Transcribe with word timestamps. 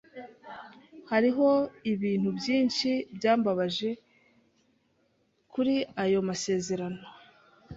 Hariho 1.11 1.47
ibintu 1.91 2.29
byinshi 2.39 2.89
byambabaje 3.15 3.89
kuri 5.51 5.75
ayo 6.03 6.19
masezerano. 6.29 7.01